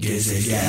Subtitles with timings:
[0.00, 0.60] Gezegen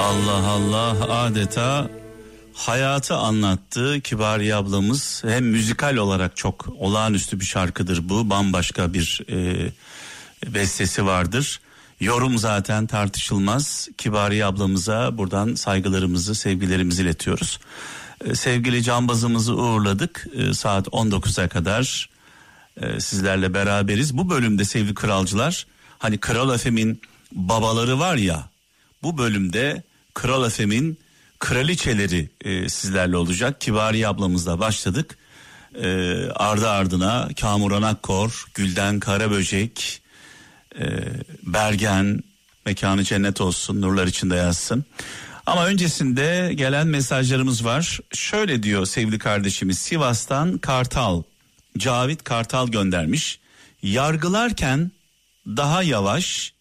[0.00, 1.90] Allah Allah adeta
[2.54, 5.22] hayatı anlattı Kibariye ablamız.
[5.26, 8.30] Hem müzikal olarak çok olağanüstü bir şarkıdır bu.
[8.30, 9.70] Bambaşka bir e,
[10.54, 11.60] bestesi vardır.
[12.00, 13.88] Yorum zaten tartışılmaz.
[13.98, 17.58] Kibariye ablamıza buradan saygılarımızı, sevgilerimizi iletiyoruz.
[18.24, 20.26] E, sevgili cambazımızı uğurladık.
[20.34, 22.08] E, saat 19'a kadar
[22.82, 24.16] e, sizlerle beraberiz.
[24.16, 25.66] Bu bölümde sevgili kralcılar
[25.98, 27.00] hani Kral Efem'in
[27.32, 28.48] babaları var ya
[29.02, 29.82] bu bölümde
[30.14, 30.98] Kral Efem'in
[31.38, 33.60] kraliçeleri e, sizlerle olacak.
[33.60, 35.18] Kibariye ablamızla başladık.
[35.82, 35.88] E,
[36.34, 40.02] ardı ardına Kamuran Akkor, Gülden Karaböcek,
[40.78, 40.84] e,
[41.42, 42.22] Bergen,
[42.66, 44.84] mekanı cennet olsun, nurlar içinde yazsın.
[45.46, 48.00] Ama öncesinde gelen mesajlarımız var.
[48.12, 51.22] Şöyle diyor sevgili kardeşimiz Sivas'tan Kartal,
[51.78, 53.40] Cavit Kartal göndermiş.
[53.82, 54.90] Yargılarken
[55.46, 56.52] daha yavaş,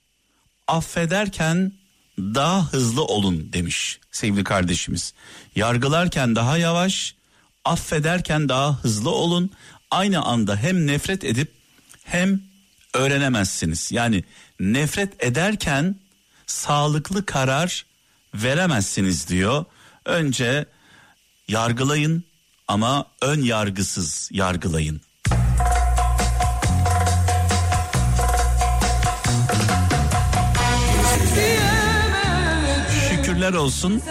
[0.67, 1.71] affederken
[2.17, 5.13] daha hızlı olun demiş sevgili kardeşimiz.
[5.55, 7.15] Yargılarken daha yavaş,
[7.65, 9.51] affederken daha hızlı olun.
[9.91, 11.51] Aynı anda hem nefret edip
[12.03, 12.41] hem
[12.93, 13.91] öğrenemezsiniz.
[13.91, 14.23] Yani
[14.59, 15.95] nefret ederken
[16.47, 17.85] sağlıklı karar
[18.35, 19.65] veremezsiniz diyor.
[20.05, 20.65] Önce
[21.47, 22.23] yargılayın
[22.67, 25.01] ama ön yargısız yargılayın.
[33.09, 34.01] Şükürler olsun.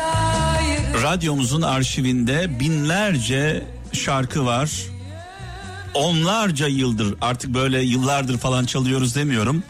[1.03, 4.71] Radyomuzun arşivinde binlerce şarkı var.
[5.95, 9.63] Onlarca yıldır artık böyle yıllardır falan çalıyoruz demiyorum.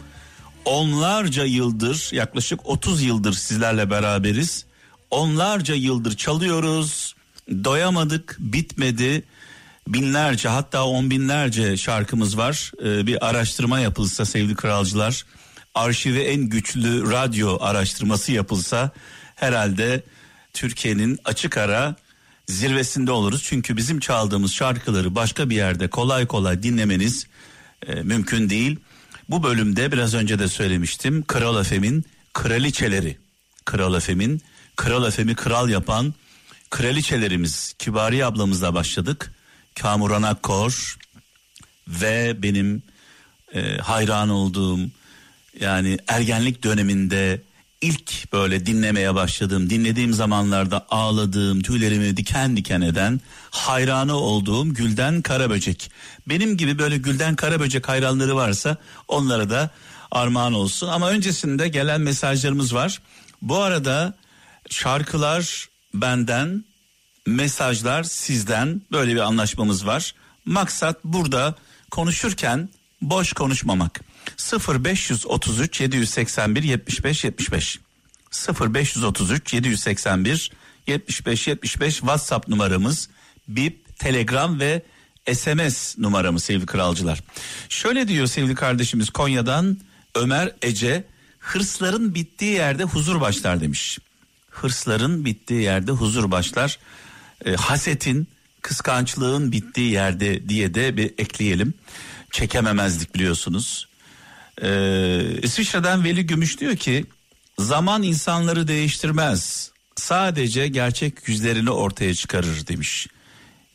[0.65, 4.65] Onlarca yıldır yaklaşık 30 yıldır sizlerle beraberiz.
[5.11, 7.15] Onlarca yıldır çalıyoruz.
[7.63, 9.23] Doyamadık, bitmedi.
[9.87, 12.71] Binlerce hatta on binlerce şarkımız var.
[12.83, 15.25] Ee, bir araştırma yapılsa sevgili kralcılar,
[15.75, 18.91] arşivi en güçlü radyo araştırması yapılsa
[19.35, 20.03] herhalde
[20.53, 21.95] Türkiye'nin açık ara
[22.47, 23.43] zirvesinde oluruz.
[23.43, 27.27] Çünkü bizim çaldığımız şarkıları başka bir yerde kolay kolay dinlemeniz
[27.87, 28.79] e, mümkün değil.
[29.29, 31.23] Bu bölümde biraz önce de söylemiştim.
[31.23, 33.17] Kral Efem'in kraliçeleri.
[33.65, 34.41] Kral Efem'in
[34.75, 36.13] Kral Efem'i kral yapan
[36.69, 39.31] kraliçelerimiz Kibari ablamızla başladık.
[39.75, 40.97] Kamuran Akkor
[41.87, 42.83] ve benim
[43.53, 44.79] e, hayran olduğum
[45.59, 47.41] yani ergenlik döneminde
[47.83, 53.21] ilk böyle dinlemeye başladığım, dinlediğim zamanlarda ağladığım, tüylerimi diken diken eden,
[53.51, 55.91] hayranı olduğum Gülden Karaböcek.
[56.27, 58.77] Benim gibi böyle Gülden Karaböcek hayranları varsa
[59.07, 59.69] onlara da
[60.11, 60.87] armağan olsun.
[60.87, 63.01] Ama öncesinde gelen mesajlarımız var.
[63.41, 64.13] Bu arada
[64.69, 66.65] şarkılar benden,
[67.27, 70.15] mesajlar sizden böyle bir anlaşmamız var.
[70.45, 71.55] Maksat burada
[71.91, 72.69] konuşurken
[73.01, 74.12] boş konuşmamak.
[74.37, 77.79] 0533 781 75 75
[78.59, 80.51] 0533 781
[80.87, 83.09] 75 75 WhatsApp numaramız,
[83.47, 84.81] bip, telegram ve
[85.33, 87.23] SMS numaramız sevgili kralcılar.
[87.69, 89.77] Şöyle diyor sevgili kardeşimiz Konya'dan
[90.15, 91.03] Ömer Ece,
[91.39, 93.99] hırsların bittiği yerde huzur başlar demiş.
[94.49, 96.79] Hırsların bittiği yerde huzur başlar.
[97.45, 98.27] E, hasetin,
[98.61, 101.73] kıskançlığın bittiği yerde diye de bir ekleyelim.
[102.31, 103.87] Çekememezlik biliyorsunuz.
[104.61, 107.05] Ee, İsviçre'den Veli Gümüş diyor ki
[107.59, 113.07] zaman insanları değiştirmez sadece gerçek yüzlerini ortaya çıkarır demiş.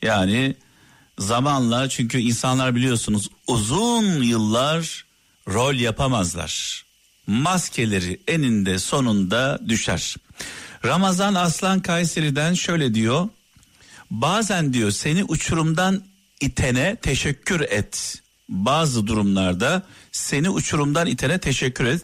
[0.03, 0.57] Yani
[1.19, 5.05] zamanla çünkü insanlar biliyorsunuz uzun yıllar
[5.49, 6.85] rol yapamazlar.
[7.27, 10.17] Maskeleri eninde sonunda düşer.
[10.85, 13.29] Ramazan Aslan Kayseri'den şöyle diyor.
[14.11, 16.03] Bazen diyor seni uçurumdan
[16.41, 18.23] itene teşekkür et.
[18.49, 22.03] Bazı durumlarda seni uçurumdan itene teşekkür et.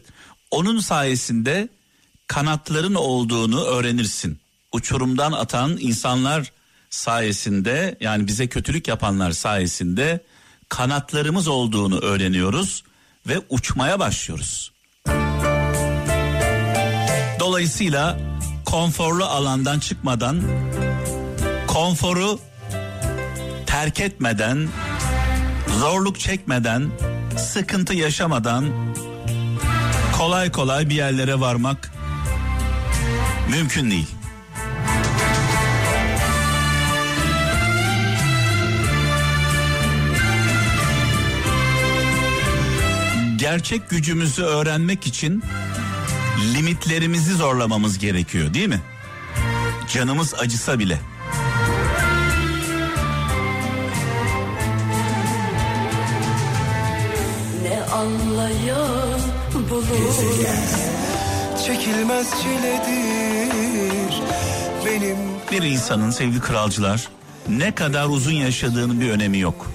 [0.50, 1.68] Onun sayesinde
[2.26, 4.38] kanatların olduğunu öğrenirsin.
[4.72, 6.52] Uçurumdan atan insanlar
[6.90, 10.24] sayesinde yani bize kötülük yapanlar sayesinde
[10.68, 12.84] kanatlarımız olduğunu öğreniyoruz
[13.26, 14.72] ve uçmaya başlıyoruz.
[17.40, 18.18] Dolayısıyla
[18.64, 20.42] konforlu alandan çıkmadan
[21.66, 22.40] konforu
[23.66, 24.68] terk etmeden
[25.80, 26.90] zorluk çekmeden
[27.36, 28.64] sıkıntı yaşamadan
[30.18, 31.92] kolay kolay bir yerlere varmak
[33.50, 34.08] mümkün değil.
[43.36, 45.42] Gerçek gücümüzü öğrenmek için
[46.54, 48.80] limitlerimizi zorlamamız gerekiyor değil mi?
[49.92, 51.13] Canımız acısa bile.
[58.04, 59.20] Anlayan
[59.70, 59.84] bulur
[61.66, 64.14] Çekilmez çiledir
[64.86, 65.16] benim
[65.52, 67.08] Bir insanın sevgili kralcılar
[67.48, 69.70] ne kadar uzun yaşadığının bir önemi yok.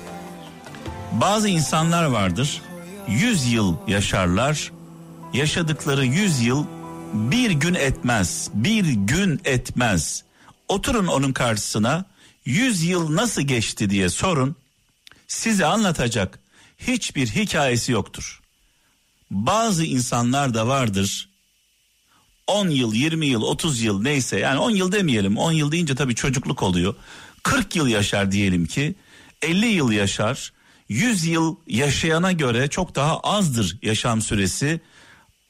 [1.12, 2.62] Bazı insanlar vardır
[3.08, 4.72] 100 yıl yaşarlar.
[5.34, 6.66] Yaşadıkları 100 yıl
[7.14, 8.50] bir gün etmez.
[8.54, 10.24] Bir gün etmez.
[10.68, 12.06] Oturun onun karşısına
[12.46, 14.56] 100 yıl nasıl geçti diye sorun.
[15.28, 16.40] Size anlatacak
[16.80, 18.42] hiçbir hikayesi yoktur.
[19.32, 21.30] Bazı insanlar da vardır
[22.50, 25.38] 10 yıl, 20 yıl, 30 yıl neyse yani 10 yıl demeyelim.
[25.38, 26.96] 10 yıl deyince tabii çocukluk oluyor.
[27.44, 28.96] 40 yıl yaşar diyelim ki.
[29.42, 30.54] 50 yıl yaşar.
[30.90, 34.82] 100 yıl yaşayana göre çok daha azdır yaşam süresi.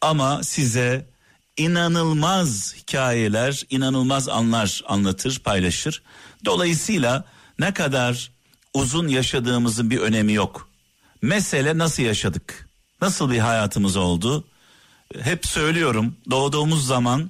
[0.01, 1.09] Ama size
[1.57, 6.01] inanılmaz hikayeler, inanılmaz anlar anlatır, paylaşır.
[6.45, 7.25] Dolayısıyla
[7.59, 8.31] ne kadar
[8.73, 10.68] uzun yaşadığımızın bir önemi yok.
[11.21, 12.69] Mesele nasıl yaşadık?
[13.01, 14.45] Nasıl bir hayatımız oldu?
[15.17, 17.29] hep söylüyorum doğduğumuz zaman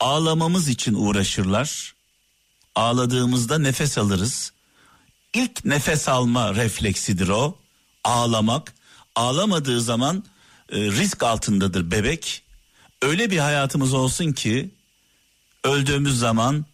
[0.00, 1.94] ağlamamız için uğraşırlar.
[2.74, 4.52] Ağladığımızda nefes alırız.
[5.34, 7.58] İlk nefes alma refleksidir o.
[8.04, 8.74] Ağlamak.
[9.14, 10.24] Ağlamadığı zaman
[10.72, 12.42] e, risk altındadır bebek.
[13.02, 14.70] Öyle bir hayatımız olsun ki
[15.64, 16.64] öldüğümüz zaman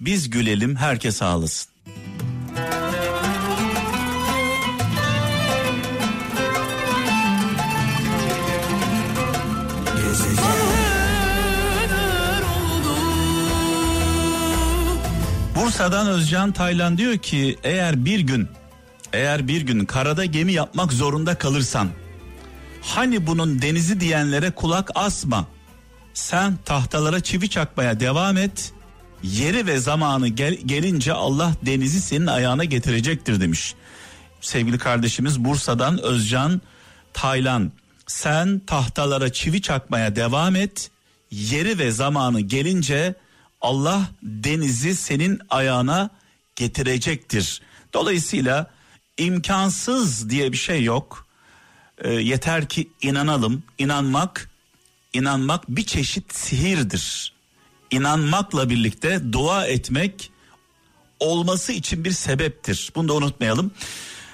[0.00, 1.73] biz gülelim herkes ağlasın.
[15.74, 18.48] Bursa'dan Özcan Taylan diyor ki eğer bir gün
[19.12, 21.88] eğer bir gün karada gemi yapmak zorunda kalırsan
[22.82, 25.46] hani bunun denizi diyenlere kulak asma.
[26.14, 28.72] Sen tahtalara çivi çakmaya devam et.
[29.22, 33.74] Yeri ve zamanı gel, gelince Allah denizi senin ayağına getirecektir demiş.
[34.40, 36.60] Sevgili kardeşimiz Bursa'dan Özcan
[37.14, 37.72] Taylan
[38.06, 40.90] sen tahtalara çivi çakmaya devam et.
[41.30, 43.14] Yeri ve zamanı gelince
[43.64, 46.10] Allah denizi senin ayağına
[46.56, 47.60] getirecektir.
[47.92, 48.70] Dolayısıyla
[49.18, 51.26] imkansız diye bir şey yok.
[51.98, 53.62] E, yeter ki inanalım.
[53.78, 54.50] İnanmak,
[55.12, 57.32] inanmak bir çeşit sihirdir.
[57.90, 60.30] İnanmakla birlikte dua etmek
[61.20, 62.92] olması için bir sebeptir.
[62.94, 63.70] Bunu da unutmayalım.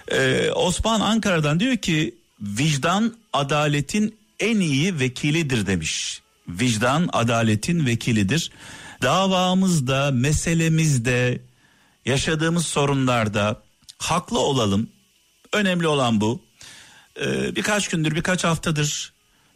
[0.08, 6.22] Ee, Osman Ankara'dan diyor ki vicdan adaletin en iyi vekilidir demiş.
[6.48, 8.50] Vicdan adaletin vekilidir
[9.02, 11.41] davamızda, meselemizde,
[12.06, 13.62] yaşadığımız sorunlarda
[13.99, 14.88] haklı olalım.
[15.52, 16.43] Önemli olan bu.
[17.20, 19.12] Ee, birkaç gündür, birkaç haftadır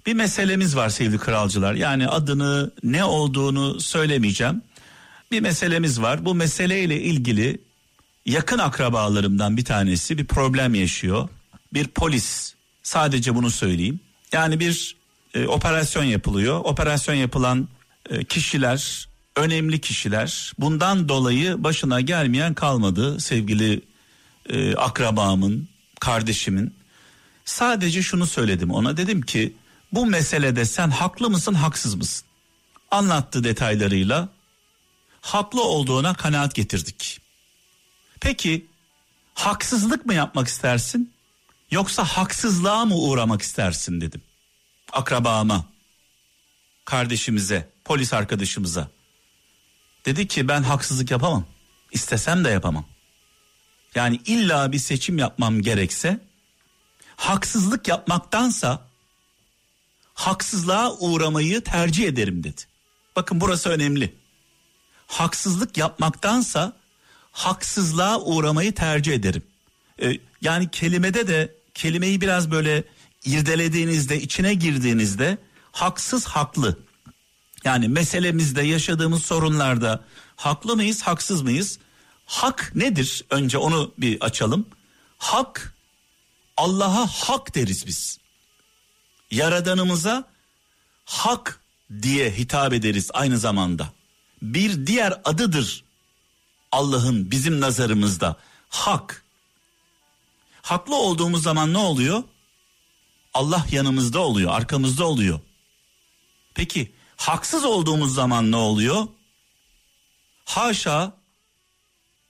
[0.07, 1.75] bir meselemiz var sevgili kralcılar.
[1.75, 4.63] Yani adını, ne olduğunu söylemeyeceğim.
[5.31, 6.25] Bir meselemiz var.
[6.25, 7.61] Bu meseleyle ilgili
[8.27, 11.29] yakın akrabalarımdan bir tanesi bir problem yaşıyor.
[11.73, 14.01] Bir polis sadece bunu söyleyeyim.
[14.33, 14.97] Yani bir
[15.35, 16.61] e, operasyon yapılıyor.
[16.65, 17.69] Operasyon yapılan
[18.11, 20.53] e, kişiler önemli kişiler.
[20.59, 23.81] Bundan dolayı başına gelmeyen kalmadı sevgili
[24.49, 25.69] e, akrabamın,
[26.01, 26.75] kardeşimin.
[27.45, 29.55] Sadece şunu söyledim ona dedim ki
[29.93, 32.27] bu meselede sen haklı mısın haksız mısın?
[32.91, 34.29] Anlattı detaylarıyla.
[35.21, 37.21] Haklı olduğuna kanaat getirdik.
[38.21, 38.67] Peki
[39.35, 41.13] haksızlık mı yapmak istersin?
[41.71, 44.23] Yoksa haksızlığa mı uğramak istersin dedim.
[44.93, 45.65] Akrabama,
[46.85, 48.89] kardeşimize, polis arkadaşımıza.
[50.07, 51.45] Dedi ki ben haksızlık yapamam.
[51.93, 52.87] İstesem de yapamam.
[53.95, 56.21] Yani illa bir seçim yapmam gerekse
[57.17, 58.89] haksızlık yapmaktansa
[60.15, 62.61] haksızlığa uğramayı tercih ederim dedi.
[63.17, 64.15] Bakın burası önemli.
[65.07, 66.73] Haksızlık yapmaktansa
[67.33, 69.43] haksızlığa uğramayı tercih ederim.
[70.03, 72.85] Ee, yani kelimede de kelimeyi biraz böyle
[73.25, 75.39] irdelediğinizde, içine girdiğinizde
[75.73, 76.79] haksız haklı
[77.65, 80.05] yani meselemizde yaşadığımız sorunlarda
[80.37, 81.79] haklı mıyız, haksız mıyız?
[82.27, 83.25] Hak nedir?
[83.31, 84.67] Önce onu bir açalım.
[85.19, 85.75] Hak
[86.57, 88.19] Allah'a hak deriz biz.
[89.31, 90.25] Yaradanımıza
[91.05, 91.61] hak
[92.03, 93.93] diye hitap ederiz aynı zamanda.
[94.43, 95.85] Bir diğer adıdır
[96.73, 98.37] Allah'ın bizim nazarımızda
[98.69, 99.25] hak.
[100.63, 102.23] Haklı olduğumuz zaman ne oluyor?
[103.35, 105.41] Allah yanımızda oluyor, arkamızda oluyor.
[106.55, 109.07] Peki haksız olduğumuz zaman ne oluyor?
[110.45, 111.13] Haşa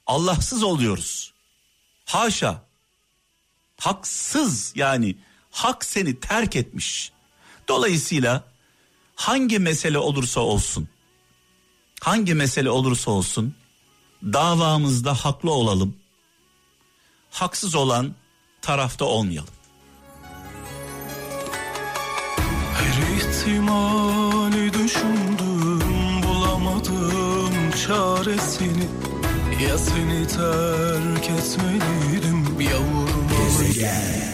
[0.06, 1.32] Allahsız oluyoruz.
[2.04, 2.62] Haşa.
[3.80, 5.16] Haksız yani
[5.50, 7.12] hak seni terk etmiş.
[7.68, 8.44] Dolayısıyla
[9.16, 10.88] hangi mesele olursa olsun
[12.04, 13.54] hangi mesele olursa olsun
[14.22, 15.96] davamızda haklı olalım.
[17.30, 18.14] Haksız olan
[18.62, 19.53] tarafta olmayalım.
[23.44, 28.86] İhtimali düşündüm bulamadım çaresini.
[29.68, 34.33] Ya seni terk etmeliydim ya vurmalıydım